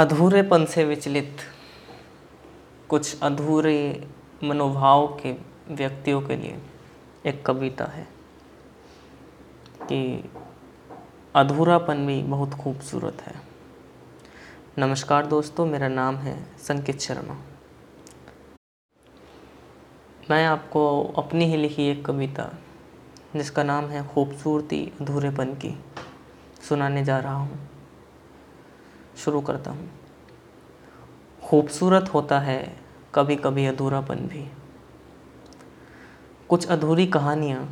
अधूरेपन 0.00 0.64
से 0.64 0.84
विचलित, 0.84 1.36
कुछ 2.88 3.20
अधूरे 3.22 4.08
मनोभाव 4.44 5.06
के 5.06 5.32
व्यक्तियों 5.74 6.20
के 6.20 6.36
लिए 6.36 6.60
एक 7.26 7.44
कविता 7.46 7.84
है 7.84 8.06
कि 9.82 10.30
अधूरापन 11.34 12.06
भी 12.06 12.22
बहुत 12.22 12.54
खूबसूरत 12.54 13.22
है। 13.22 13.34
नमस्कार 14.78 15.26
दोस्तों, 15.26 15.66
मेरा 15.66 15.88
नाम 15.88 16.16
है 16.16 16.36
संकित 16.58 17.00
शर्मा। 17.00 17.36
मैं 20.30 20.44
आपको 20.46 21.02
अपनी 21.18 21.44
ही 21.44 21.56
लिखी 21.56 21.88
एक 21.88 22.04
कविता, 22.04 22.48
जिसका 23.36 23.62
नाम 23.62 23.84
है 23.84 24.06
खूबसूरती 24.08 24.92
अधूरेपन 25.00 25.54
की, 25.54 25.74
सुनाने 26.68 27.04
जा 27.04 27.18
रहा 27.18 27.34
हूँ। 27.34 27.79
शुरू 29.24 29.40
करता 29.40 29.70
हूँ। 29.70 29.88
खूबसूरत 31.42 32.14
होता 32.14 32.38
है 32.40 32.76
कभी 33.14 33.36
कभी 33.36 33.66
अधूरापन 33.66 34.16
भी। 34.16 34.46
कुछ 36.48 36.66
अधूरी 36.66 37.06
कहानियाँ 37.06 37.68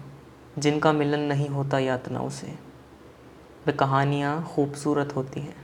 जिनका 0.59 0.93
मिलन 0.93 1.21
नहीं 1.21 1.49
होता 1.49 1.79
यातनाओं 1.79 2.29
से, 2.29 2.47
वे 3.67 3.73
कहानियाँ 3.73 4.43
खूबसूरत 4.45 5.17
होती 5.17 5.41
हैं। 5.41 5.57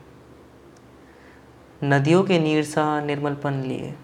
नदियों 1.84 2.22
के 2.24 2.38
नीर 2.38 2.64
सा 2.64 3.00
निर्मलपन 3.00 3.62
लिए 3.62 3.94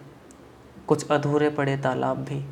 कुछ 0.87 1.11
अधूरे 1.11 1.51
पड़े 1.51 1.77
तालाब 1.77 2.25
भी 2.25 2.45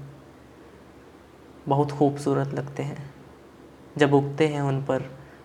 बहुत 1.68 1.90
खूबसूरत 1.90 2.54
लगते 2.54 2.82
हैं। 2.82 3.14
जब 3.98 4.14
उगते 4.14 4.46
हैं 4.48 4.60
उन 4.60 4.82
पर 4.82 5.02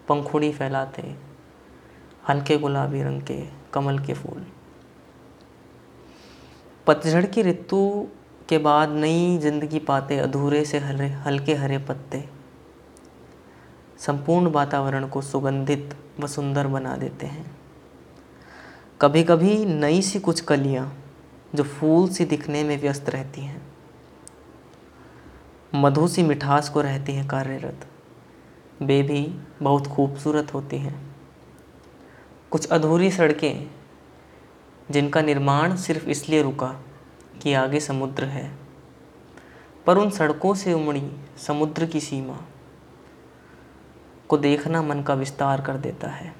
पंखुड़ी 0.08 0.52
फैलाते, 0.52 1.16
हल्के 2.30 2.58
गुलाबी 2.58 3.04
रंग 3.04 3.22
के 3.22 3.63
कमल 3.74 4.00
के 4.00 4.14
फूल। 4.14 4.46
पतझड़ 6.88 7.26
की 7.26 7.42
ऋतु 7.42 8.08
के 8.50 8.58
बाद 8.58 8.90
नई 8.90 9.38
ज़िंदगी 9.38 9.80
पाते 9.80 10.18
अधूरे 10.18 10.66
से 10.66 10.80
हरे, 10.80 11.08
हल्के 11.08 11.56
हरे 11.56 11.78
पत्ते। 11.78 12.30
संपूर्ण 14.00 14.48
वातावरण 14.48 15.08
को 15.08 15.22
सुगंधित 15.22 15.96
व 16.20 16.28
सुंदर 16.28 16.68
बना 16.68 16.96
देते 16.98 17.26
हैं। 17.26 17.46
कभी 19.02 19.24
कभी 19.24 19.66
नई 19.66 20.02
सी 20.02 20.20
कुछ 20.20 20.42
कलियाँ 20.42 20.98
जो 21.56 21.64
फूल 21.64 22.10
सी 22.10 22.26
दिखने 22.26 22.64
में 22.64 22.82
व्यस्त 22.82 23.10
रहती 23.10 23.42
हैं। 23.42 23.62
मधु 25.76 26.08
सी 26.08 26.24
मिठास 26.24 26.70
को 26.70 26.82
रहती 26.82 27.14
हैं 27.14 27.28
कार्यरत। 27.28 27.88
वे 28.82 29.02
भी 29.04 29.40
बहुत 29.62 29.88
खूबसूरत 29.88 30.54
होती 30.54 30.78
हैं। 30.78 31.13
कुछ 32.54 32.68
अधूरी 32.68 33.12
सड़कें, 33.12 33.72
जिनका 34.92 35.22
निर्माण 35.22 35.76
सिर्फ़ 35.76 36.06
इसलिए 36.06 36.42
रुका 36.42 36.68
कि 37.42 37.54
आगे 37.54 37.80
समुद्र 37.80 38.24
है। 38.24 38.58
पर 39.86 39.98
उन 39.98 40.10
सड़कों 40.10 40.54
से 40.56 40.74
उमड़ी 40.74 41.12
समुद्र 41.38 41.86
की 41.86 42.00
सीमा 42.00 42.38
को 44.28 44.38
देखना 44.38 44.82
मन 44.82 45.02
का 45.02 45.14
विस्तार 45.14 45.62
कर 45.62 45.78
देता 45.78 46.08
है। 46.08 46.36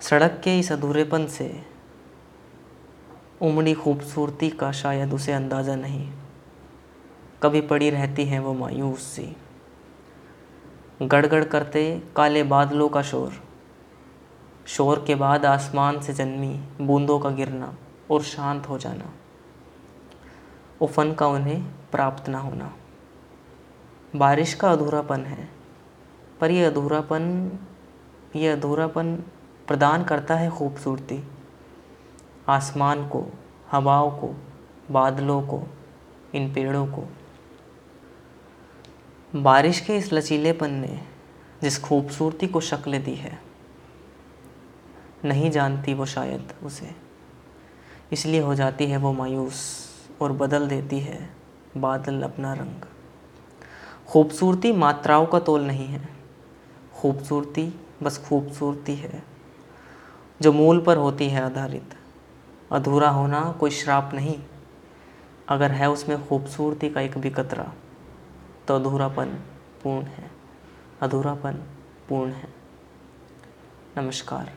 सड़क 0.00 0.40
के 0.44 0.58
इस 0.58 0.72
अधूरेपन 0.72 1.26
से 1.26 1.62
उमड़ी 3.42 3.74
खूबसूरती 3.74 4.50
का 4.50 4.72
शायद 4.72 5.14
उसे 5.14 5.32
अंदाज़ा 5.32 5.76
नहीं। 5.76 6.12
कभी 7.42 7.60
पड़ी 7.60 7.90
रहती 7.90 8.24
हैं 8.24 8.40
वो 8.40 8.54
मायूस। 8.54 9.02
सी 9.02 9.36
गड़गड़ 11.02 11.44
करते 11.44 12.02
काले 12.16 12.42
बादलों 12.42 12.88
का 12.88 13.02
शोर 13.02 13.47
शोर 14.78 15.04
के 15.06 15.14
बाद 15.14 15.46
आसमान 15.46 16.00
से 16.00 16.12
जन्मी, 16.12 16.68
बूंदों 16.80 17.20
का 17.20 17.30
गिरना 17.30 17.74
और 18.10 18.22
शांत 18.22 18.68
हो 18.68 18.78
जाना। 18.78 19.04
उफन 20.80 21.14
का 21.14 21.26
उन्हें 21.26 21.64
प्राप्त 21.92 22.28
ना 22.28 22.38
होना। 22.38 22.74
बारिश 24.16 24.54
का 24.54 24.70
अधूरापन 24.72 25.20
है, 25.20 25.48
पर 26.40 26.50
यह 26.50 26.68
अधूरापन 26.68 27.52
यह 28.36 28.52
अधूरापन 28.52 29.16
प्रदान 29.66 30.04
करता 30.04 30.34
है 30.34 30.50
खूबसूरती। 30.50 31.22
आसमान 32.48 33.08
को, 33.08 33.26
हवाओं 33.70 34.10
को, 34.10 34.34
बादलों 34.90 35.42
को, 35.42 35.62
इन 36.34 36.54
पेड़ों 36.54 36.86
को। 36.86 37.08
बारिश 39.40 39.80
के 39.80 39.96
इस 39.96 40.12
लचीलेपन 40.12 40.70
ने 40.70 41.00
जिस 41.62 41.82
खूबसूरती 41.82 42.46
को 42.46 42.60
शक्ल 42.60 42.98
दी 42.98 43.14
है 43.14 43.47
नहीं 45.28 45.50
जानती 45.50 45.94
वो 45.94 46.06
शायद 46.06 46.52
उसे। 46.62 46.90
इसलिए 48.12 48.40
हो 48.40 48.54
जाती 48.54 48.86
है 48.86 48.96
वो 48.96 49.12
मायूस 49.12 49.62
और 50.22 50.32
बदल 50.32 50.68
देती 50.68 51.00
है 51.00 51.30
बादल 51.76 52.22
अपना 52.22 52.52
रंग। 52.54 52.84
खूबसूरती 54.06 54.72
मात्राओं 54.72 55.26
का 55.26 55.38
तोल 55.40 55.62
नहीं 55.62 55.86
है। 55.86 56.08
खूबसूरती 56.94 57.80
बस 58.02 58.18
खूबसूरती 58.28 58.94
है, 58.94 59.22
जो 60.42 60.52
मूल 60.52 60.80
पर 60.80 60.96
होती 60.96 61.28
है 61.28 61.42
आधारित। 61.42 61.94
अधूरा 62.72 63.10
होना 63.10 63.40
कोई 63.60 63.70
श्राप 63.70 64.10
नहीं। 64.14 64.38
अगर 65.48 65.70
है 65.70 65.90
उसमें 65.90 66.28
खूबसूरती 66.28 66.90
का 66.90 67.00
एक 67.00 67.18
भी 67.18 67.30
कतरा 67.30 67.72
तो 68.68 68.76
अधूरापन 68.76 69.26
पूर्ण 69.82 70.06
है। 70.06 70.30
अधूरापन 71.02 71.54
पूर्ण 72.08 72.32
है। 72.32 72.48
नमस्कार। 73.98 74.52